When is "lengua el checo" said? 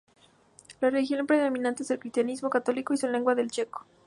3.05-3.85